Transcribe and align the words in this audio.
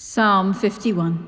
Psalm 0.00 0.54
51 0.54 1.26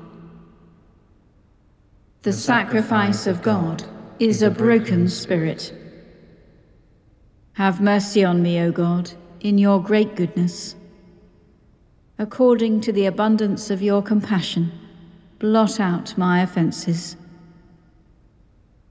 The 2.21 2.33
sacrifice 2.33 3.27
of 3.27 3.41
God 3.41 3.83
is 4.17 4.41
a 4.41 4.49
broken 4.49 5.09
spirit. 5.09 5.73
Have 7.53 7.81
mercy 7.81 8.23
on 8.23 8.41
me, 8.41 8.59
O 8.61 8.71
God 8.71 9.11
in 9.41 9.57
your 9.57 9.81
great 9.81 10.15
goodness. 10.15 10.75
According 12.17 12.81
to 12.81 12.91
the 12.91 13.07
abundance 13.07 13.71
of 13.71 13.81
your 13.81 14.01
compassion, 14.03 14.71
blot 15.39 15.79
out 15.79 16.17
my 16.17 16.41
offences. 16.41 17.17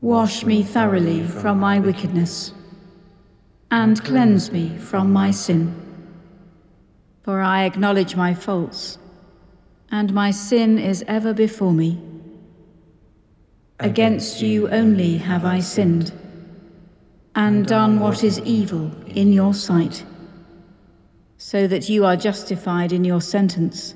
Wash 0.01 0.45
me 0.45 0.62
thoroughly 0.62 1.25
from 1.25 1.61
my 1.61 1.79
wickedness, 1.79 2.53
and 3.71 4.03
cleanse 4.05 4.51
me 4.51 4.77
from 4.79 5.12
my 5.12 5.31
sin. 5.31 5.75
For 7.23 7.41
I 7.41 7.65
acknowledge 7.65 8.17
my 8.17 8.35
faults, 8.35 8.99
and 9.91 10.12
my 10.12 10.31
sin 10.31 10.78
is 10.78 11.05
ever 11.09 11.33
before 11.33 11.73
me. 11.73 12.01
Against 13.78 14.43
you 14.43 14.69
only 14.69 15.19
have 15.19 15.45
I 15.45 15.61
sinned, 15.61 16.12
and 17.34 17.67
done 17.67 18.00
what 18.00 18.23
is 18.23 18.39
evil 18.41 18.93
in 19.06 19.33
your 19.33 19.55
sight 19.55 20.05
so 21.41 21.67
that 21.67 21.89
you 21.89 22.05
are 22.05 22.17
justified 22.17 22.93
in 22.93 23.03
your 23.03 23.21
sentence 23.23 23.95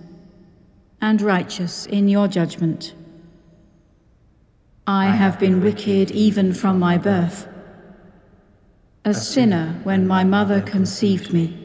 and 0.99 1.21
righteous 1.21 1.85
in 1.85 2.09
your 2.09 2.27
judgment. 2.27 2.95
I 4.87 5.07
have 5.07 5.39
been 5.39 5.61
wicked 5.61 6.11
even 6.11 6.55
from 6.55 6.79
my 6.79 6.97
birth, 6.97 7.47
a 9.05 9.13
sinner 9.13 9.79
when 9.83 10.07
my 10.07 10.25
mother 10.25 10.63
conceived 10.63 11.35
me. 11.35 11.64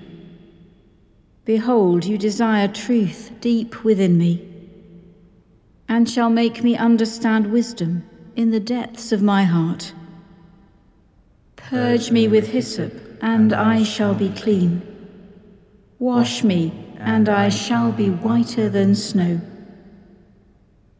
Behold, 1.49 2.05
you 2.05 2.15
desire 2.15 2.67
truth 2.67 3.31
deep 3.41 3.83
within 3.83 4.19
me, 4.19 4.47
and 5.87 6.07
shall 6.07 6.29
make 6.29 6.63
me 6.63 6.77
understand 6.77 7.51
wisdom 7.51 8.07
in 8.35 8.51
the 8.51 8.59
depths 8.59 9.11
of 9.11 9.23
my 9.23 9.45
heart. 9.45 9.91
Purge 11.55 12.11
me 12.11 12.27
with 12.27 12.49
hyssop, 12.49 12.93
and 13.19 13.51
I 13.51 13.81
shall 13.81 14.13
be 14.13 14.29
clean. 14.29 14.83
Wash 15.97 16.43
me, 16.43 16.71
and 16.99 17.27
I 17.27 17.49
shall 17.49 17.91
be 17.91 18.11
whiter 18.11 18.69
than 18.69 18.93
snow. 18.93 19.41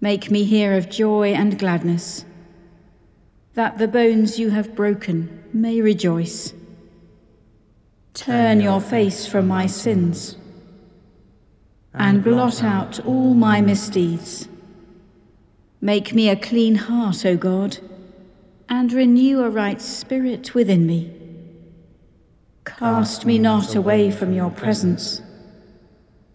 Make 0.02 0.32
me 0.32 0.46
hear 0.46 0.76
of 0.76 0.90
joy 0.90 1.28
and 1.34 1.60
gladness, 1.60 2.26
that 3.54 3.78
the 3.78 3.88
bones 3.88 4.40
you 4.40 4.50
have 4.50 4.76
broken 4.76 5.44
may 5.54 5.80
rejoice. 5.80 6.56
Turn 8.16 8.60
your 8.60 8.82
face 8.82 9.28
from 9.28 9.48
my 9.48 9.68
sins, 9.68 10.36
and 12.00 12.24
blot 12.24 12.64
out 12.64 13.06
all 13.06 13.34
my 13.34 13.60
misdeeds. 13.60 14.48
Make 15.82 16.14
me 16.14 16.30
a 16.30 16.36
clean 16.36 16.76
heart, 16.76 17.26
O 17.26 17.36
God, 17.36 17.78
and 18.70 18.92
renew 18.94 19.44
a 19.44 19.50
right 19.50 19.82
spirit 19.82 20.56
within 20.56 20.88
me. 20.88 21.14
Cast 22.64 23.26
me 23.26 23.38
not 23.38 23.76
away 23.76 24.12
from 24.12 24.32
your 24.32 24.50
presence, 24.50 25.22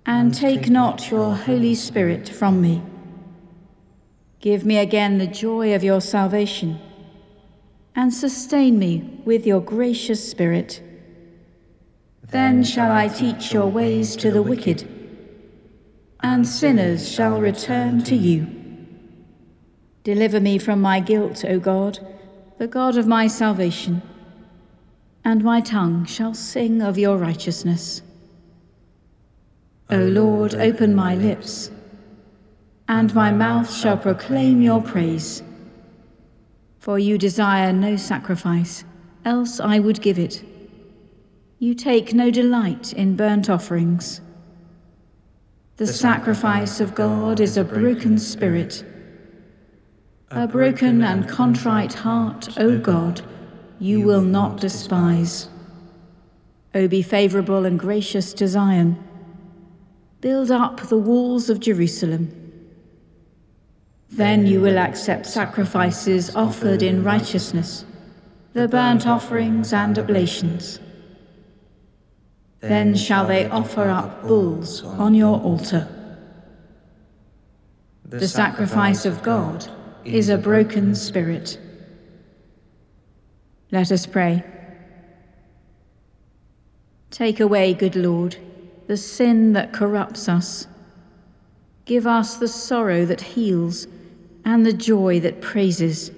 and 0.05 0.35
take 0.35 0.69
not 0.69 1.11
your 1.11 1.35
Holy 1.35 1.75
Spirit 1.75 2.29
from 2.29 2.61
me. 2.61 2.83
Give 4.41 4.67
me 4.67 4.77
again 4.77 5.17
the 5.17 5.27
joy 5.27 5.75
of 5.75 5.83
your 5.83 6.03
salvation, 6.03 6.79
and 7.97 8.13
sustain 8.13 8.79
me 8.79 9.21
with 9.25 9.47
your 9.47 9.61
gracious 9.61 10.29
Spirit. 10.31 10.83
Then 12.23 12.65
shall 12.65 12.93
I 12.93 13.09
teach 13.09 13.53
your 13.53 13.69
ways 13.69 14.15
to 14.17 14.31
the 14.31 14.43
wicked, 14.43 14.87
and 16.25 16.49
sinners 16.49 17.09
shall 17.09 17.41
return 17.41 18.03
to 18.03 18.17
you. 18.17 18.49
Deliver 20.03 20.41
me 20.41 20.59
from 20.59 20.81
my 20.81 20.99
guilt, 20.99 21.45
O 21.45 21.61
God, 21.61 21.99
the 22.59 22.67
God 22.67 22.97
of 22.97 23.07
my 23.07 23.27
salvation 23.27 24.03
and 25.25 25.43
my 25.43 25.61
tongue 25.61 26.05
shall 26.05 26.35
sing 26.35 26.83
of 26.83 26.99
your 26.99 27.17
righteousness. 27.17 28.03
O 29.91 29.97
Lord, 29.97 30.55
open 30.55 30.95
my 30.95 31.15
lips, 31.15 31.71
and 32.89 33.15
my 33.15 33.31
mouth 33.31 33.73
shall 33.73 33.97
proclaim 33.97 34.61
your 34.61 34.83
praise. 34.83 35.43
For 36.79 36.99
you 36.99 37.17
desire 37.17 37.73
no 37.73 37.97
sacrifice, 37.97 38.85
else 39.25 39.61
I 39.61 39.79
would 39.79 40.03
give 40.03 40.19
it. 40.19 40.43
You 41.59 41.75
take 41.75 42.13
no 42.13 42.31
delight 42.31 42.93
in 42.93 43.17
burnt 43.17 43.49
offerings. 43.49 44.21
The 45.77 45.87
sacrifice 45.87 46.81
of 46.81 46.95
God 46.95 47.41
is 47.41 47.57
a 47.57 47.65
broken 47.65 48.19
spirit, 48.19 48.85
a 50.31 50.47
broken 50.47 51.03
and 51.03 51.29
contrite 51.29 51.95
heart, 51.95 52.57
O 52.59 52.79
God 52.79 53.23
you 53.79 54.01
will 54.01 54.23
not 54.23 54.61
despise. 54.61 55.49
O 56.75 56.89
be 56.89 57.03
favourable 57.03 57.67
and 57.67 57.79
gracious 57.79 58.33
to 58.35 58.49
Zion. 58.49 59.03
Build 60.21 60.51
up 60.51 60.89
the 60.89 60.97
walls 60.97 61.51
of 61.51 61.61
Jerusalem. 61.61 62.31
Then 64.11 64.47
you 64.47 64.61
will 64.61 64.79
accept 64.79 65.27
sacrifices 65.27 66.35
offered 66.35 66.83
in 66.83 67.05
righteousness, 67.05 67.85
the 68.53 68.69
burnt 68.69 69.07
offerings 69.07 69.73
and 69.73 69.99
oblations. 69.99 70.79
Then 72.69 72.95
shall 72.95 73.27
they 73.27 73.47
offer 73.49 73.89
up 73.89 74.23
bulls 74.23 74.83
on 74.83 75.15
your 75.15 75.41
altar. 75.41 75.89
The 78.05 78.29
sacrifice 78.29 79.05
of 79.05 79.23
God 79.23 79.69
is 80.05 80.29
a 80.29 80.39
broken 80.39 80.95
spirit 80.95 81.59
let 83.75 83.91
us 83.91 84.07
pray. 84.07 84.45
Take 87.11 87.41
away, 87.41 87.75
good 87.75 87.97
Lord, 87.97 88.37
the 88.87 88.97
sin 88.97 89.53
that 89.55 89.73
corrupts 89.73 90.29
us. 90.29 90.69
Give 91.85 92.07
us 92.07 92.37
the 92.37 92.47
sorrow 92.47 93.05
that 93.05 93.21
heals 93.21 93.89
and 94.45 94.65
the 94.65 94.73
joy 94.73 95.19
that 95.19 95.41
praises, 95.41 96.13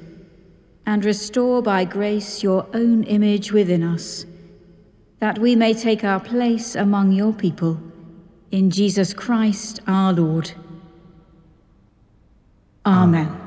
and 0.84 1.02
restore 1.02 1.62
by 1.62 1.86
grace 1.86 2.42
your 2.42 2.66
own 2.74 3.04
image 3.04 3.52
within 3.52 3.82
us, 3.82 4.26
that 5.18 5.38
we 5.38 5.56
may 5.56 5.72
take 5.72 6.04
our 6.04 6.20
place 6.20 6.74
among 6.74 7.12
your 7.12 7.32
people. 7.32 7.80
In 8.50 8.70
Jesus 8.70 9.14
Christ 9.14 9.80
our 9.86 10.12
Lord. 10.12 10.52
Amen. 12.84 13.40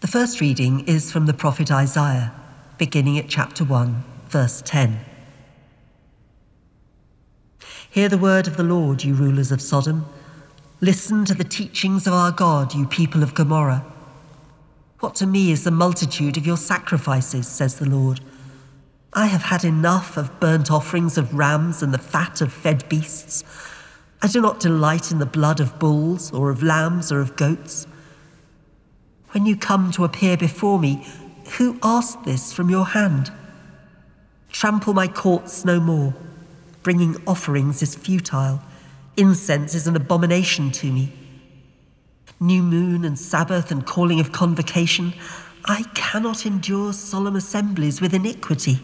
The 0.00 0.08
first 0.08 0.40
reading 0.40 0.80
is 0.86 1.10
from 1.10 1.24
the 1.26 1.32
prophet 1.32 1.70
Isaiah, 1.70 2.34
beginning 2.76 3.18
at 3.18 3.28
chapter 3.28 3.64
1, 3.64 4.04
verse 4.28 4.62
10. 4.66 5.00
Hear 7.88 8.08
the 8.08 8.18
word 8.18 8.46
of 8.46 8.56
the 8.56 8.64
Lord, 8.64 9.02
you 9.04 9.14
rulers 9.14 9.50
of 9.50 9.62
Sodom. 9.62 10.04
Listen 10.80 11.24
to 11.24 11.34
the 11.34 11.44
teachings 11.44 12.06
of 12.06 12.12
our 12.12 12.32
God, 12.32 12.74
you 12.74 12.86
people 12.86 13.22
of 13.22 13.34
Gomorrah. 13.34 13.84
What 15.00 15.14
to 15.16 15.26
me 15.26 15.50
is 15.50 15.64
the 15.64 15.70
multitude 15.70 16.36
of 16.36 16.46
your 16.46 16.56
sacrifices, 16.56 17.46
says 17.46 17.76
the 17.76 17.88
Lord. 17.88 18.20
I 19.12 19.26
have 19.26 19.42
had 19.42 19.64
enough 19.64 20.16
of 20.16 20.40
burnt 20.40 20.70
offerings 20.70 21.16
of 21.16 21.34
rams 21.34 21.82
and 21.82 21.94
the 21.94 21.98
fat 21.98 22.40
of 22.40 22.52
fed 22.52 22.88
beasts. 22.88 23.44
I 24.22 24.26
do 24.26 24.40
not 24.40 24.58
delight 24.58 25.12
in 25.12 25.18
the 25.18 25.26
blood 25.26 25.60
of 25.60 25.78
bulls 25.78 26.32
or 26.32 26.50
of 26.50 26.62
lambs 26.62 27.12
or 27.12 27.20
of 27.20 27.36
goats. 27.36 27.86
When 29.30 29.46
you 29.46 29.56
come 29.56 29.90
to 29.92 30.04
appear 30.04 30.36
before 30.36 30.78
me, 30.78 31.06
who 31.58 31.78
asked 31.82 32.24
this 32.24 32.52
from 32.52 32.70
your 32.70 32.86
hand? 32.86 33.30
Trample 34.50 34.94
my 34.94 35.08
courts 35.08 35.64
no 35.64 35.78
more. 35.78 36.14
Bringing 36.82 37.16
offerings 37.26 37.82
is 37.82 37.94
futile. 37.94 38.62
Incense 39.16 39.74
is 39.74 39.86
an 39.86 39.96
abomination 39.96 40.70
to 40.72 40.90
me. 40.90 41.12
New 42.40 42.62
moon 42.62 43.04
and 43.04 43.18
Sabbath 43.18 43.70
and 43.70 43.86
calling 43.86 44.20
of 44.20 44.32
convocation, 44.32 45.14
I 45.66 45.84
cannot 45.94 46.44
endure 46.44 46.92
solemn 46.92 47.36
assemblies 47.36 48.00
with 48.00 48.12
iniquity. 48.12 48.80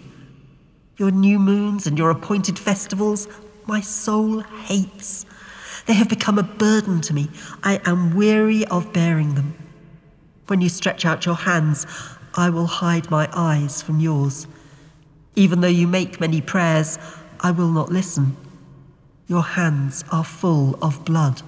Your 0.97 1.11
new 1.11 1.39
moons 1.39 1.87
and 1.87 1.99
your 1.99 2.11
appointed 2.11 2.59
festivals, 2.59 3.27
my 3.67 3.81
soul 3.81 4.41
hates. 4.41 5.27
They 5.87 5.95
have 5.95 6.09
become 6.09 6.39
a 6.39 6.43
burden 6.45 7.01
to 7.03 7.15
me. 7.15 7.29
I 7.63 7.81
am 7.85 8.15
weary 8.15 8.65
of 8.67 8.93
bearing 8.93 9.35
them. 9.35 9.55
When 10.47 10.61
you 10.61 10.69
stretch 10.69 11.05
out 11.05 11.27
your 11.27 11.35
hands, 11.35 11.87
I 12.35 12.51
will 12.51 12.67
hide 12.67 13.11
my 13.11 13.29
eyes 13.33 13.83
from 13.83 13.99
yours. 13.99 14.47
Even 15.35 15.61
though 15.61 15.69
you 15.69 15.89
make 15.89 16.21
many 16.21 16.41
prayers, 16.41 16.99
I 17.41 17.51
will 17.51 17.71
not 17.71 17.91
listen. 17.91 18.37
Your 19.27 19.43
hands 19.43 20.05
are 20.13 20.25
full 20.25 20.79
of 20.83 21.05
blood. 21.05 21.43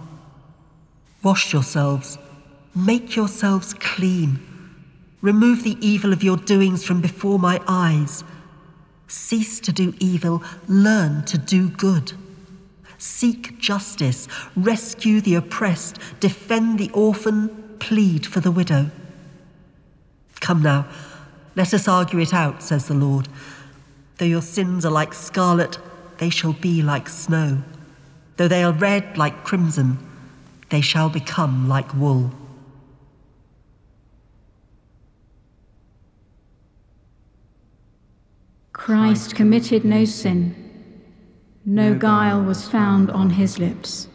Wash 1.22 1.52
yourselves, 1.52 2.19
make 2.74 3.14
yourselves 3.14 3.74
clean. 3.74 4.40
Remove 5.20 5.62
the 5.62 5.78
evil 5.80 6.12
of 6.12 6.24
your 6.24 6.36
doings 6.36 6.84
from 6.84 7.00
before 7.00 7.38
my 7.38 7.60
eyes. 7.69 8.24
Cease 9.06 9.60
to 9.60 9.72
do 9.72 9.94
evil, 10.00 10.42
learn 10.66 11.24
to 11.26 11.38
do 11.38 11.69
good. 11.69 12.12
Seek 12.98 13.58
justice, 13.58 14.26
rescue 14.56 15.20
the 15.20 15.36
oppressed, 15.36 15.98
defend 16.19 16.78
the 16.78 16.90
orphan, 16.92 17.76
plead 17.78 18.26
for 18.26 18.40
the 18.40 18.50
widow. 18.50 18.90
Come 20.40 20.62
now, 20.62 20.88
let 21.54 21.72
us 21.72 21.86
argue 21.86 22.19
it 22.19 22.34
out, 22.34 22.62
says 22.62 22.88
the 22.88 22.94
Lord. 22.94 23.28
Though 24.19 24.24
your 24.24 24.42
sins 24.42 24.84
are 24.84 24.90
like 24.90 25.14
scarlet, 25.14 25.78
they 26.19 26.30
shall 26.30 26.52
be 26.52 26.82
like 26.82 27.08
snow. 27.08 27.62
Though 28.36 28.48
they 28.48 28.64
are 28.64 28.72
red 28.72 29.19
like 29.19 29.44
crimson, 29.44 29.98
they 30.72 30.80
shall 30.80 31.10
become 31.10 31.69
like 31.69 31.92
wool. 31.92 32.30
Christ 38.72 39.34
committed 39.34 39.84
no 39.84 40.06
sin, 40.06 40.56
no 41.66 41.94
guile 41.94 42.42
was 42.42 42.66
found 42.66 43.10
on 43.10 43.30
his 43.30 43.58
lips. 43.58 44.08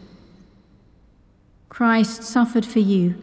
Christ 1.68 2.24
suffered 2.24 2.66
for 2.66 2.80
you, 2.80 3.14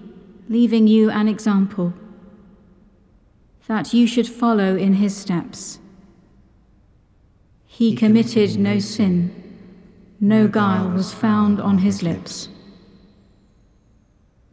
leaving 0.48 0.88
you 0.88 1.10
an 1.12 1.28
example, 1.28 1.94
that 3.68 3.94
you 3.94 4.08
should 4.08 4.30
follow 4.30 4.78
in 4.78 4.94
his 4.94 5.14
steps. 5.14 5.80
He 7.66 7.98
committed 7.98 8.58
no 8.58 8.80
sin, 8.80 9.20
no 10.22 10.48
guile 10.48 10.90
was 10.90 11.14
found 11.14 11.60
on 11.60 11.80
his 11.80 12.02
lips. 12.02 12.48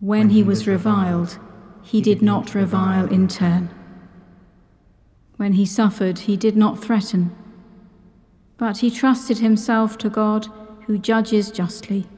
When 0.02 0.30
he 0.30 0.42
was 0.42 0.66
reviled, 0.66 1.38
he 1.80 2.00
did 2.00 2.22
not 2.22 2.56
revile 2.56 3.06
in 3.06 3.28
turn. 3.28 3.70
When 5.36 5.52
he 5.52 5.64
suffered, 5.64 6.18
he 6.18 6.36
did 6.36 6.56
not 6.56 6.82
threaten, 6.82 7.30
but 8.56 8.78
he 8.78 8.90
trusted 8.90 9.38
himself 9.38 9.96
to 9.98 10.10
God 10.10 10.48
who 10.86 10.98
judges 10.98 11.52
justly. 11.52 12.08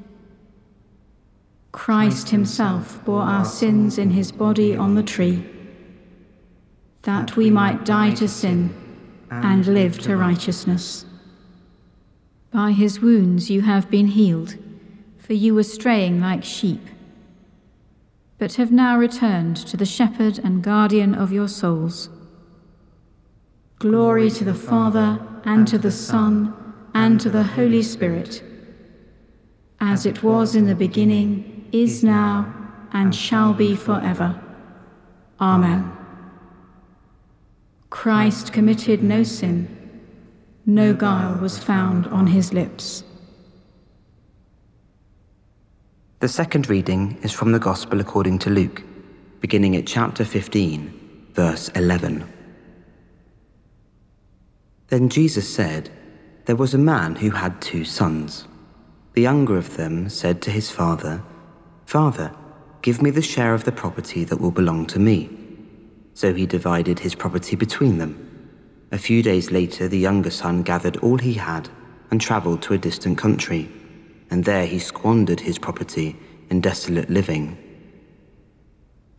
Christ 1.73 2.31
himself 2.31 3.05
bore 3.05 3.21
our 3.21 3.45
sins 3.45 3.99
in 3.99 4.13
his 4.13 4.33
body 4.33 4.75
on 4.75 4.95
the 4.95 5.03
tree, 5.03 5.45
that 7.03 7.37
we 7.37 7.51
might 7.51 7.85
die 7.85 8.15
to 8.15 8.29
sin 8.29 8.75
and 9.31 9.67
live 9.67 9.99
to 9.99 10.17
righteousness. 10.17 11.05
By 12.51 12.73
his 12.73 13.01
wounds 13.01 13.51
you 13.51 13.61
have 13.61 13.91
been 13.91 14.07
healed, 14.07 14.57
for 15.19 15.35
you 15.35 15.55
were 15.55 15.65
straying 15.65 16.23
like 16.23 16.45
sheep, 16.45 16.81
but 18.45 18.57
have 18.57 18.71
now 18.71 18.99
returned 18.99 19.57
to 19.57 19.75
the 19.75 19.87
shepherd 19.87 20.39
and 20.39 20.63
guardian 20.63 21.15
of 21.15 21.33
your 21.33 21.49
souls. 21.49 22.11
Glory 23.79 24.29
to 24.29 24.45
the 24.45 24.53
Father, 24.53 25.19
and 25.47 25.67
to 25.67 25.79
the 25.79 25.91
Son, 25.91 26.55
and 26.93 27.19
to 27.19 27.31
the 27.31 27.43
Holy 27.43 27.83
Spirit, 27.83 28.43
as 29.81 30.05
it 30.05 30.23
was 30.23 30.55
in 30.55 30.67
the 30.67 30.75
beginning, 30.75 31.67
is 31.73 32.05
now, 32.05 32.55
and 32.93 33.15
shall 33.15 33.55
be 33.55 33.75
forever. 33.75 34.39
Amen. 35.41 35.91
Christ 37.89 38.53
committed 38.53 39.03
no 39.03 39.23
sin, 39.23 40.03
no 40.67 40.93
guile 40.93 41.41
was 41.41 41.57
found 41.57 42.07
on 42.09 42.27
his 42.27 42.53
lips. 42.53 43.05
The 46.25 46.29
second 46.29 46.71
reading 46.71 47.19
is 47.21 47.33
from 47.33 47.53
the 47.53 47.59
Gospel 47.59 48.01
according 48.01 48.39
to 48.39 48.49
Luke, 48.49 48.83
beginning 49.41 49.77
at 49.77 49.87
chapter 49.87 50.25
15, 50.25 51.33
verse 51.35 51.69
11. 51.75 52.27
Then 54.89 55.11
Jesus 55.11 55.47
said, 55.47 55.91
There 56.47 56.57
was 56.57 56.73
a 56.73 56.79
man 56.79 57.17
who 57.17 57.29
had 57.29 57.61
two 57.61 57.85
sons. 57.85 58.49
The 59.13 59.21
younger 59.21 59.59
of 59.59 59.77
them 59.77 60.09
said 60.09 60.41
to 60.41 60.51
his 60.51 60.71
father, 60.71 61.23
Father, 61.85 62.35
give 62.81 63.03
me 63.03 63.11
the 63.11 63.21
share 63.21 63.53
of 63.53 63.65
the 63.65 63.71
property 63.71 64.25
that 64.25 64.41
will 64.41 64.51
belong 64.51 64.87
to 64.87 64.99
me. 64.99 65.29
So 66.15 66.33
he 66.33 66.47
divided 66.47 67.01
his 67.01 67.15
property 67.15 67.55
between 67.55 67.99
them. 67.99 68.49
A 68.93 68.97
few 68.97 69.23
days 69.23 69.51
later, 69.51 69.89
the 69.89 69.99
younger 69.99 70.31
son 70.31 70.63
gathered 70.63 70.97
all 70.97 71.19
he 71.19 71.35
had 71.35 71.69
and 72.11 72.19
travelled 72.19 72.63
to 72.63 72.73
a 72.73 72.79
distant 72.79 73.19
country, 73.19 73.69
and 74.35 74.45
there 74.45 74.67
he 74.67 74.81
squandered 74.81 75.39
his 75.39 75.61
property 75.61 76.17
in 76.51 76.61
desolate 76.61 77.09
living. 77.09 77.57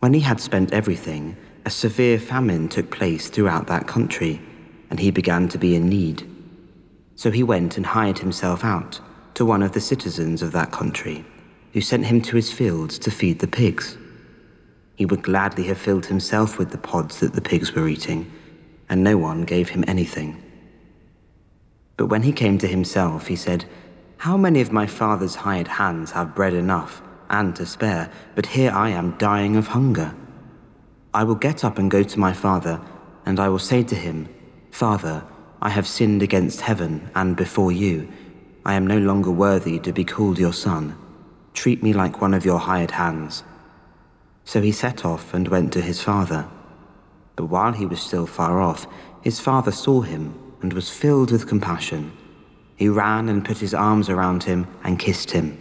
When 0.00 0.12
he 0.12 0.20
had 0.20 0.40
spent 0.40 0.74
everything, 0.74 1.38
a 1.64 1.70
severe 1.70 2.18
famine 2.18 2.68
took 2.68 2.90
place 2.90 3.30
throughout 3.30 3.66
that 3.68 3.86
country 3.86 4.42
and 4.90 5.00
he 5.00 5.10
began 5.10 5.48
to 5.48 5.56
be 5.56 5.74
in 5.74 5.88
need. 5.88 6.28
So 7.14 7.30
he 7.30 7.42
went 7.42 7.78
and 7.78 7.86
hired 7.86 8.18
himself 8.18 8.62
out 8.62 9.00
to 9.32 9.46
one 9.46 9.62
of 9.62 9.72
the 9.72 9.80
citizens 9.80 10.42
of 10.42 10.52
that 10.52 10.70
country, 10.70 11.24
who 11.72 11.80
sent 11.80 12.04
him 12.04 12.20
to 12.20 12.36
his 12.36 12.52
fields 12.52 12.98
to 12.98 13.10
feed 13.10 13.38
the 13.38 13.48
pigs. 13.48 13.96
He 14.96 15.06
would 15.06 15.22
gladly 15.22 15.64
have 15.68 15.78
filled 15.78 16.04
himself 16.04 16.58
with 16.58 16.72
the 16.72 16.84
pods 16.92 17.20
that 17.20 17.32
the 17.32 17.40
pigs 17.40 17.72
were 17.72 17.88
eating, 17.88 18.30
and 18.90 19.02
no 19.02 19.16
one 19.16 19.44
gave 19.44 19.70
him 19.70 19.82
anything. 19.88 20.42
But 21.96 22.08
when 22.08 22.22
he 22.22 22.32
came 22.32 22.58
to 22.58 22.66
himself, 22.66 23.28
he 23.28 23.36
said, 23.36 23.64
How 24.18 24.36
many 24.36 24.60
of 24.60 24.72
my 24.72 24.86
father's 24.86 25.34
hired 25.34 25.68
hands 25.68 26.10
have 26.12 26.34
bread 26.34 26.54
enough 26.54 27.02
and 27.28 27.54
to 27.56 27.66
spare, 27.66 28.10
but 28.34 28.46
here 28.46 28.72
I 28.72 28.88
am 28.90 29.16
dying 29.18 29.56
of 29.56 29.68
hunger? 29.68 30.14
I 31.12 31.24
will 31.24 31.34
get 31.34 31.64
up 31.64 31.78
and 31.78 31.90
go 31.90 32.02
to 32.02 32.18
my 32.18 32.32
father, 32.32 32.80
and 33.26 33.38
I 33.38 33.48
will 33.48 33.58
say 33.58 33.82
to 33.84 33.94
him, 33.94 34.28
Father, 34.70 35.22
I 35.60 35.68
have 35.68 35.86
sinned 35.86 36.22
against 36.22 36.62
heaven 36.62 37.10
and 37.14 37.36
before 37.36 37.72
you. 37.72 38.08
I 38.64 38.74
am 38.74 38.86
no 38.86 38.98
longer 38.98 39.30
worthy 39.30 39.78
to 39.80 39.92
be 39.92 40.04
called 40.04 40.38
your 40.38 40.52
son. 40.52 40.96
Treat 41.54 41.82
me 41.82 41.92
like 41.92 42.20
one 42.20 42.34
of 42.34 42.44
your 42.44 42.58
hired 42.58 42.92
hands. 42.92 43.44
So 44.44 44.60
he 44.60 44.72
set 44.72 45.04
off 45.04 45.34
and 45.34 45.48
went 45.48 45.72
to 45.74 45.80
his 45.80 46.02
father. 46.02 46.48
But 47.36 47.46
while 47.46 47.72
he 47.72 47.86
was 47.86 48.00
still 48.00 48.26
far 48.26 48.60
off, 48.60 48.86
his 49.22 49.40
father 49.40 49.72
saw 49.72 50.00
him 50.00 50.34
and 50.62 50.72
was 50.72 50.90
filled 50.90 51.30
with 51.30 51.48
compassion. 51.48 52.12
He 52.76 52.88
ran 52.88 53.28
and 53.28 53.44
put 53.44 53.58
his 53.58 53.74
arms 53.74 54.08
around 54.08 54.44
him 54.44 54.66
and 54.84 54.98
kissed 54.98 55.30
him. 55.30 55.58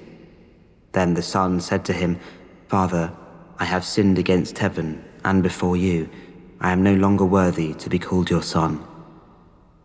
Then 0.92 1.14
the 1.14 1.22
son 1.22 1.62
said 1.62 1.86
to 1.86 1.94
him, 1.94 2.20
Father, 2.68 3.12
I 3.58 3.66
have 3.66 3.86
sinned 3.86 4.20
against 4.20 4.58
heaven 4.58 5.04
and 5.24 5.42
before 5.42 5.78
you. 5.78 6.10
I 6.60 6.72
am 6.72 6.84
no 6.84 6.94
longer 6.94 7.26
worthy 7.26 7.74
to 7.76 7.90
be 7.90 8.00
called 8.00 8.30
your 8.30 8.44
son. 8.44 8.86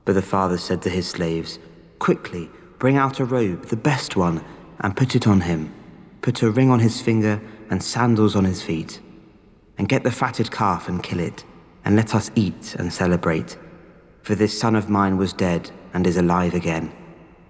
But 0.05 0.15
the 0.15 0.23
father 0.23 0.59
said 0.59 0.83
to 0.83 0.91
his 0.91 1.09
slaves, 1.09 1.59
Quickly, 1.99 2.51
bring 2.79 2.97
out 2.97 3.21
a 3.21 3.25
robe, 3.25 3.67
the 3.67 3.77
best 3.77 4.17
one, 4.17 4.45
and 4.81 4.97
put 4.97 5.15
it 5.15 5.27
on 5.27 5.43
him. 5.43 5.73
Put 6.23 6.43
a 6.43 6.51
ring 6.51 6.71
on 6.71 6.81
his 6.81 7.01
finger 7.01 7.41
and 7.71 7.83
sandals 7.83 8.35
on 8.35 8.45
his 8.45 8.63
feet. 8.63 9.01
And 9.79 9.89
get 9.89 10.03
the 10.03 10.11
fatted 10.11 10.51
calf 10.51 10.89
and 10.89 11.03
kill 11.03 11.21
it, 11.21 11.45
and 11.85 11.97
let 11.97 12.15
us 12.15 12.31
eat 12.35 12.75
and 12.77 12.93
celebrate. 12.93 13.57
For 14.23 14.35
this 14.35 14.59
son 14.59 14.75
of 14.75 14.91
mine 14.91 15.17
was 15.17 15.33
dead 15.33 15.71
and 15.95 16.07
is 16.07 16.17
alive 16.17 16.55
again. 16.55 16.93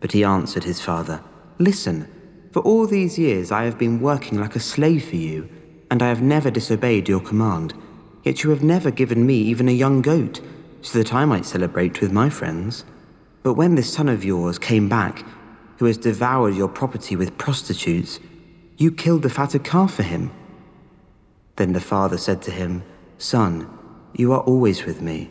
But 0.00 0.12
he 0.12 0.24
answered 0.24 0.64
his 0.64 0.80
father, 0.80 1.22
Listen, 1.58 2.08
for 2.52 2.60
all 2.60 2.86
these 2.86 3.18
years 3.18 3.50
I 3.50 3.64
have 3.64 3.78
been 3.78 4.00
working 4.00 4.38
like 4.38 4.56
a 4.56 4.60
slave 4.60 5.08
for 5.08 5.16
you, 5.16 5.48
and 5.90 6.02
I 6.02 6.08
have 6.08 6.22
never 6.22 6.50
disobeyed 6.50 7.08
your 7.08 7.20
command. 7.20 7.74
Yet 8.24 8.42
you 8.42 8.50
have 8.50 8.62
never 8.62 8.90
given 8.90 9.24
me 9.24 9.36
even 9.36 9.68
a 9.68 9.72
young 9.72 10.02
goat, 10.02 10.40
so 10.82 10.98
that 10.98 11.14
I 11.14 11.24
might 11.24 11.46
celebrate 11.46 12.00
with 12.00 12.12
my 12.12 12.28
friends. 12.28 12.84
But 13.42 13.54
when 13.54 13.74
this 13.74 13.92
son 13.92 14.08
of 14.08 14.24
yours 14.24 14.58
came 14.58 14.88
back, 14.88 15.24
who 15.78 15.84
has 15.84 15.98
devoured 15.98 16.54
your 16.54 16.68
property 16.68 17.16
with 17.16 17.38
prostitutes, 17.38 18.18
you 18.76 18.90
killed 18.90 19.22
the 19.22 19.30
fatted 19.30 19.64
calf 19.64 19.94
for 19.94 20.02
him. 20.02 20.30
Then 21.56 21.72
the 21.72 21.80
father 21.80 22.18
said 22.18 22.42
to 22.42 22.50
him, 22.50 22.82
Son, 23.18 23.68
you 24.14 24.32
are 24.32 24.40
always 24.40 24.84
with 24.84 25.00
me, 25.00 25.30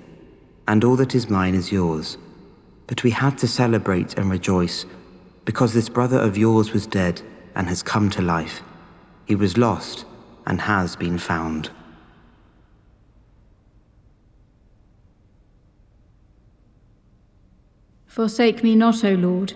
and 0.67 0.83
all 0.83 0.95
that 0.95 1.15
is 1.15 1.29
mine 1.29 1.55
is 1.55 1.71
yours. 1.71 2.17
But 2.87 3.03
we 3.03 3.11
had 3.11 3.37
to 3.39 3.47
celebrate 3.47 4.17
and 4.17 4.29
rejoice, 4.29 4.85
because 5.43 5.73
this 5.73 5.89
brother 5.89 6.19
of 6.19 6.37
yours 6.37 6.71
was 6.71 6.85
dead 6.85 7.21
and 7.55 7.67
has 7.67 7.81
come 7.81 8.09
to 8.11 8.21
life. 8.21 8.61
He 9.25 9.35
was 9.35 9.57
lost 9.57 10.05
and 10.45 10.61
has 10.61 10.95
been 10.95 11.17
found. 11.17 11.71
Forsake 18.05 18.63
me 18.63 18.75
not, 18.75 19.03
O 19.03 19.13
Lord. 19.13 19.53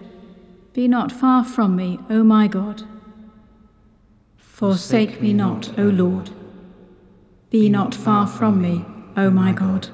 Be 0.74 0.88
not 0.88 1.12
far 1.12 1.46
from 1.46 1.76
me, 1.76 2.00
O 2.10 2.24
my 2.24 2.48
God. 2.48 2.84
Forsake 4.38 5.22
me 5.22 5.34
not, 5.34 5.78
O 5.80 5.84
Lord. 5.84 6.32
Be 7.50 7.70
not 7.70 7.96
far 7.96 8.28
from 8.28 8.62
me, 8.62 8.86
O 9.16 9.30
my 9.30 9.54
God. 9.54 9.88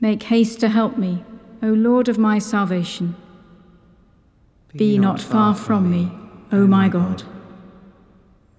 Make 0.00 0.24
haste 0.24 0.58
to 0.60 0.68
help 0.68 0.98
me, 0.98 1.24
O 1.62 1.68
Lord 1.68 2.08
of 2.08 2.18
my 2.18 2.38
salvation. 2.38 3.16
Be 4.74 4.98
not 4.98 5.20
far 5.20 5.54
from 5.54 5.90
me, 5.90 6.12
O 6.52 6.66
my 6.66 6.88
God. 6.88 7.22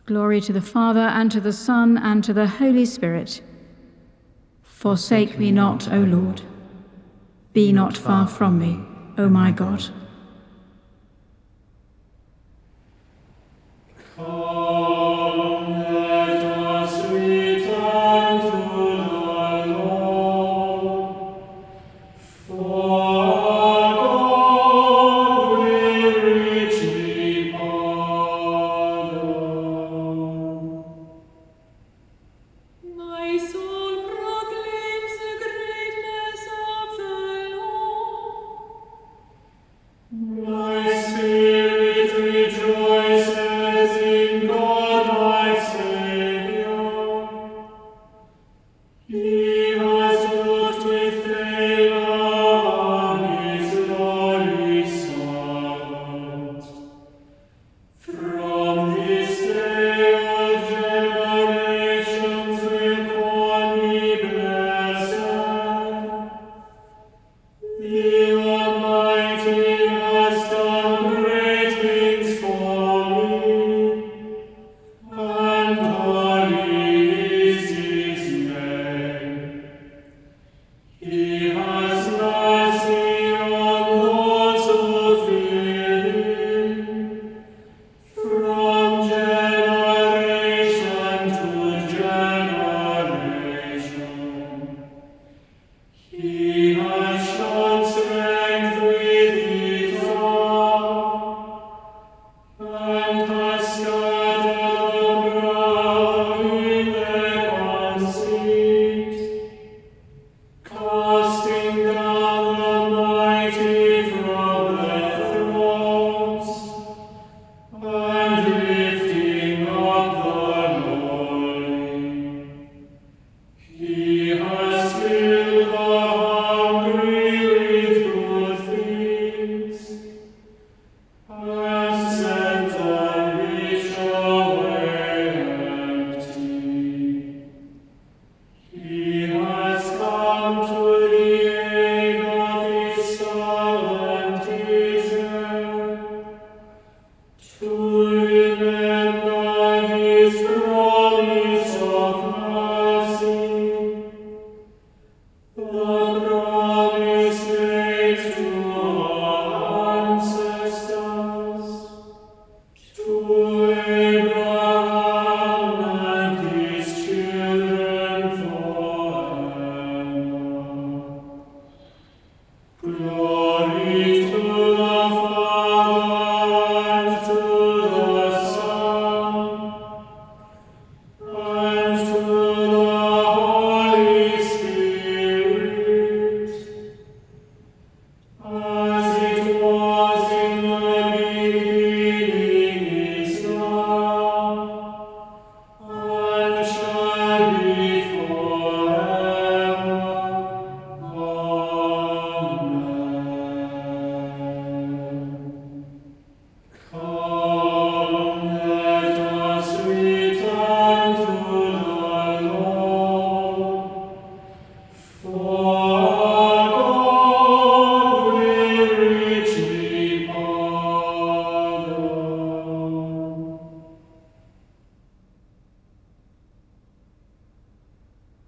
Glory 0.05 0.41
to 0.41 0.53
the 0.53 0.61
Father, 0.61 1.01
and 1.01 1.31
to 1.31 1.39
the 1.39 1.53
Son, 1.53 1.97
and 1.97 2.23
to 2.23 2.33
the 2.33 2.47
Holy 2.47 2.85
Spirit. 2.85 3.41
Forsake 4.63 5.37
me 5.37 5.51
not, 5.51 5.91
O 5.91 5.99
Lord. 5.99 6.41
Be 7.53 7.71
not 7.71 7.97
far 7.97 8.27
from 8.27 8.57
me, 8.57 8.79
O 9.17 9.29
my 9.29 9.51
God. 9.51 9.89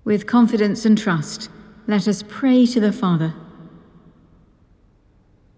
With 0.10 0.26
confidence 0.26 0.86
and 0.86 0.98
trust, 0.98 1.52
let 1.86 2.08
us 2.08 2.24
pray 2.28 2.66
to 2.66 2.80
the 2.80 2.92
Father. 2.92 3.36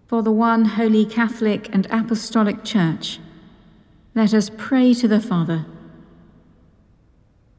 For 0.08 0.22
the 0.22 0.30
one 0.30 0.66
holy 0.66 1.06
Catholic 1.06 1.70
and 1.74 1.86
Apostolic 1.86 2.62
Church, 2.62 3.18
let 4.14 4.34
us 4.34 4.50
pray 4.58 4.92
to 4.92 5.08
the 5.08 5.22
Father. 5.22 5.64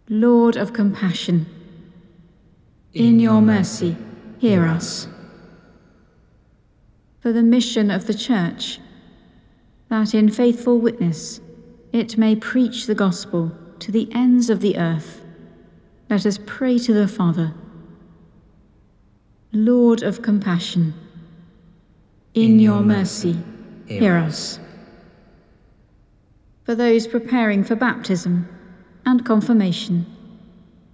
Lord 0.07 0.55
of 0.55 0.71
compassion, 0.71 1.47
in 2.93 3.19
your 3.19 3.41
mercy, 3.41 3.97
hear 4.38 4.63
us. 4.67 5.07
For 7.21 7.33
the 7.33 7.41
mission 7.41 7.89
of 7.89 8.05
the 8.05 8.13
Church, 8.13 8.79
that 9.89 10.13
in 10.13 10.29
faithful 10.29 10.77
witness 10.77 11.41
it 11.91 12.19
may 12.19 12.35
preach 12.35 12.85
the 12.85 12.93
gospel 12.93 13.51
to 13.79 13.91
the 13.91 14.09
ends 14.13 14.51
of 14.51 14.59
the 14.59 14.77
earth, 14.77 15.22
let 16.13 16.27
us 16.27 16.38
pray 16.46 16.77
to 16.77 16.93
the 16.93 17.08
Father. 17.08 17.55
Lord 19.51 20.03
of 20.03 20.22
compassion, 20.22 20.93
in 22.36 22.60
your 22.60 22.82
mercy, 22.82 23.36
hear 23.88 24.17
us. 24.17 24.60
For 26.65 26.76
those 26.76 27.08
preparing 27.08 27.63
for 27.63 27.76
baptism 27.76 28.47
and 29.08 29.26
confirmation, 29.26 30.06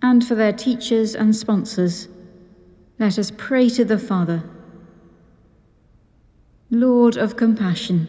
and 0.02 0.26
for 0.26 0.36
their 0.36 0.54
teachers 0.54 1.16
and 1.16 1.36
sponsors, 1.36 2.08
let 2.98 3.20
us 3.20 3.30
pray 3.36 3.68
to 3.72 3.84
the 3.84 4.00
Father. 4.00 4.42
Lord 6.72 7.18
of 7.18 7.36
compassion, 7.36 8.08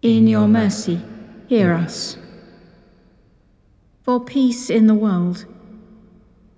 in 0.00 0.26
your 0.26 0.48
mercy, 0.48 0.98
hear 1.46 1.74
us. 1.74 2.16
For 4.02 4.18
peace 4.18 4.68
in 4.68 4.88
the 4.88 4.96
world, 4.96 5.46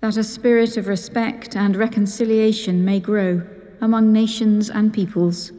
that 0.00 0.16
a 0.16 0.24
spirit 0.24 0.78
of 0.78 0.88
respect 0.88 1.54
and 1.54 1.76
reconciliation 1.76 2.84
may 2.84 3.00
grow 3.00 3.42
among 3.82 4.12
nations 4.12 4.70
and 4.70 4.94
peoples, 4.94 5.52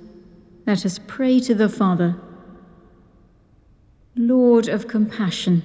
let 0.65 0.83
us 0.83 0.99
pray 1.05 1.39
to 1.41 1.53
the 1.53 1.69
Father. 1.69 2.15
Lord 4.15 4.67
of 4.67 4.87
compassion, 4.87 5.63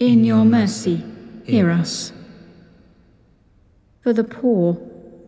in 0.00 0.24
your 0.24 0.44
mercy, 0.44 1.04
hear 1.44 1.70
us. 1.70 2.12
For 4.00 4.12
the 4.12 4.24
poor, 4.24 4.80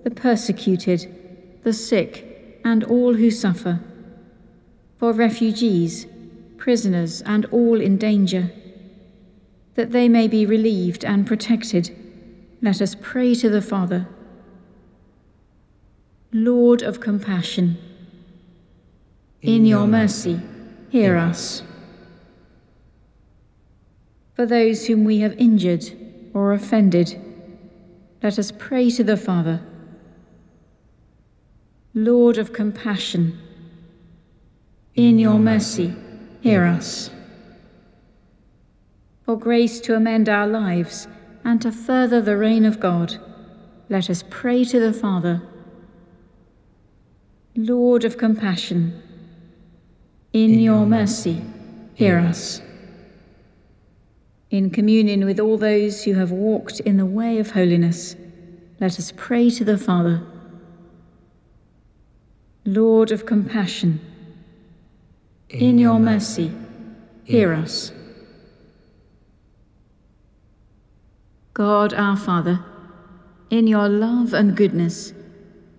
the 0.02 0.10
persecuted, 0.10 1.60
the 1.62 1.72
sick, 1.72 2.60
and 2.64 2.82
all 2.82 3.14
who 3.14 3.30
suffer, 3.30 3.80
for 4.98 5.12
refugees, 5.12 6.06
prisoners, 6.56 7.22
and 7.22 7.46
all 7.46 7.80
in 7.80 7.96
danger, 7.96 8.50
that 9.74 9.92
they 9.92 10.08
may 10.08 10.28
be 10.28 10.44
relieved 10.44 11.04
and 11.04 11.26
protected, 11.26 11.96
let 12.62 12.82
us 12.82 12.94
pray 13.00 13.34
to 13.34 13.48
the 13.48 13.62
Father. 13.62 14.08
Lord 16.32 16.82
of 16.82 17.00
compassion, 17.00 17.78
in 19.42 19.64
your 19.64 19.86
mercy, 19.86 20.40
hear 20.90 21.16
us. 21.16 21.62
For 24.34 24.46
those 24.46 24.86
whom 24.86 25.04
we 25.04 25.18
have 25.20 25.32
injured 25.38 25.90
or 26.32 26.52
offended, 26.52 27.20
let 28.22 28.38
us 28.38 28.52
pray 28.56 28.90
to 28.90 29.02
the 29.02 29.16
Father. 29.16 29.60
Lord 31.94 32.38
of 32.38 32.52
compassion, 32.52 33.38
in 34.94 35.18
your 35.18 35.38
mercy, 35.38 35.94
hear 36.40 36.64
us. 36.64 37.10
For 39.30 39.38
grace 39.38 39.78
to 39.82 39.94
amend 39.94 40.28
our 40.28 40.48
lives 40.48 41.06
and 41.44 41.62
to 41.62 41.70
further 41.70 42.20
the 42.20 42.36
reign 42.36 42.64
of 42.64 42.80
God, 42.80 43.18
let 43.88 44.10
us 44.10 44.24
pray 44.28 44.64
to 44.64 44.80
the 44.80 44.92
Father. 44.92 45.40
Lord 47.54 48.04
of 48.04 48.18
compassion, 48.18 49.00
in 50.32 50.58
your 50.58 50.84
mercy, 50.84 51.44
hear 51.94 52.18
us. 52.18 52.60
In 54.50 54.68
communion 54.68 55.24
with 55.24 55.38
all 55.38 55.56
those 55.56 56.02
who 56.02 56.14
have 56.14 56.32
walked 56.32 56.80
in 56.80 56.96
the 56.96 57.06
way 57.06 57.38
of 57.38 57.52
holiness, 57.52 58.16
let 58.80 58.98
us 58.98 59.12
pray 59.16 59.48
to 59.50 59.64
the 59.64 59.78
Father. 59.78 60.26
Lord 62.64 63.12
of 63.12 63.26
compassion, 63.26 64.00
in 65.48 65.78
your 65.78 66.00
mercy, 66.00 66.50
hear 67.22 67.52
us. 67.52 67.92
God 71.60 71.92
our 71.92 72.16
Father, 72.16 72.64
in 73.50 73.66
your 73.66 73.86
love 73.86 74.32
and 74.32 74.56
goodness, 74.56 75.12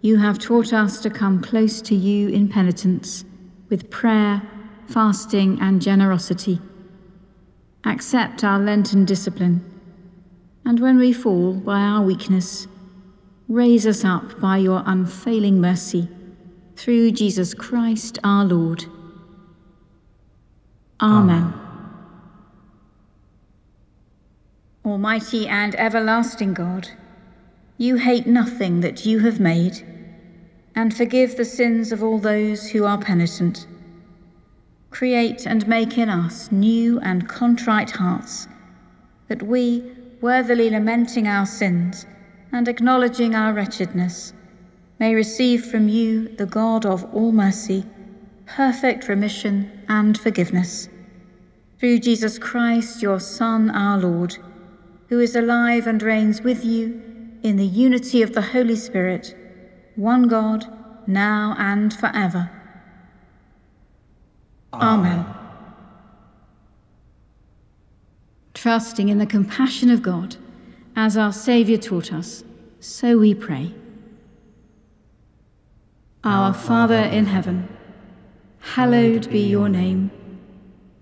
you 0.01 0.17
have 0.17 0.37
taught 0.37 0.73
us 0.73 1.01
to 1.01 1.09
come 1.09 1.41
close 1.41 1.81
to 1.81 1.95
you 1.95 2.29
in 2.29 2.47
penitence, 2.47 3.25
with 3.67 3.89
prayer, 3.89 4.43
fasting, 4.87 5.59
and 5.59 5.81
generosity. 5.81 6.61
Accept 7.83 8.43
our 8.43 8.59
Lenten 8.59 9.05
discipline, 9.05 9.65
and 10.65 10.79
when 10.79 10.99
we 10.99 11.11
fall 11.11 11.55
by 11.55 11.79
our 11.79 12.03
weakness, 12.03 12.67
raise 13.47 13.87
us 13.87 14.05
up 14.05 14.39
by 14.39 14.57
your 14.57 14.83
unfailing 14.85 15.59
mercy, 15.59 16.07
through 16.75 17.09
Jesus 17.09 17.55
Christ 17.55 18.19
our 18.23 18.45
Lord. 18.45 18.85
Amen. 21.01 21.60
Almighty 24.91 25.47
and 25.47 25.73
everlasting 25.75 26.53
God, 26.53 26.89
you 27.77 27.95
hate 27.95 28.27
nothing 28.27 28.81
that 28.81 29.05
you 29.05 29.19
have 29.19 29.39
made, 29.39 29.87
and 30.75 30.93
forgive 30.93 31.37
the 31.37 31.45
sins 31.45 31.93
of 31.93 32.03
all 32.03 32.19
those 32.19 32.69
who 32.71 32.83
are 32.83 32.97
penitent. 32.97 33.67
Create 34.89 35.47
and 35.47 35.65
make 35.65 35.97
in 35.97 36.09
us 36.09 36.51
new 36.51 36.99
and 36.99 37.29
contrite 37.29 37.91
hearts, 37.91 38.49
that 39.29 39.41
we, 39.41 39.81
worthily 40.19 40.69
lamenting 40.69 41.25
our 41.25 41.45
sins 41.45 42.05
and 42.51 42.67
acknowledging 42.67 43.33
our 43.33 43.53
wretchedness, 43.53 44.33
may 44.99 45.15
receive 45.15 45.65
from 45.65 45.87
you, 45.87 46.27
the 46.35 46.45
God 46.45 46.85
of 46.85 47.05
all 47.15 47.31
mercy, 47.31 47.85
perfect 48.45 49.07
remission 49.07 49.71
and 49.87 50.17
forgiveness. 50.19 50.89
Through 51.79 51.99
Jesus 51.99 52.37
Christ, 52.37 53.01
your 53.01 53.21
Son, 53.21 53.69
our 53.69 53.97
Lord, 53.97 54.37
who 55.11 55.19
is 55.19 55.35
alive 55.35 55.87
and 55.87 56.01
reigns 56.01 56.41
with 56.41 56.63
you 56.63 57.01
in 57.43 57.57
the 57.57 57.65
unity 57.65 58.21
of 58.21 58.31
the 58.33 58.41
Holy 58.41 58.77
Spirit, 58.77 59.35
one 59.97 60.29
God, 60.29 60.65
now 61.05 61.53
and 61.59 61.93
forever. 61.93 62.49
Amen. 64.71 65.25
Trusting 68.53 69.09
in 69.09 69.17
the 69.17 69.25
compassion 69.25 69.89
of 69.89 70.01
God, 70.01 70.37
as 70.95 71.17
our 71.17 71.33
Saviour 71.33 71.77
taught 71.77 72.13
us, 72.13 72.45
so 72.79 73.17
we 73.17 73.33
pray. 73.33 73.73
Our 76.23 76.53
Father 76.53 76.95
in 76.95 77.25
heaven, 77.25 77.67
hallowed 78.59 79.29
be 79.29 79.41
your 79.41 79.67
name. 79.67 80.09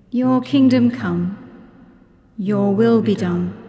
Your 0.10 0.42
kingdom 0.42 0.90
come, 0.90 1.38
your 2.40 2.74
will 2.74 3.04
be 3.04 3.14
done, 3.14 3.69